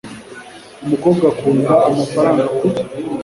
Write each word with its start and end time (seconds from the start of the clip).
umukobwa 0.85 1.25
akunda 1.33 1.71
amafaranga 1.89 2.43
kubi 2.57 2.81